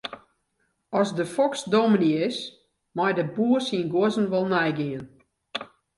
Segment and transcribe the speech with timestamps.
[1.01, 2.37] As de foks dominy is,
[2.97, 5.03] mei de boer syn guozzen wol neigean.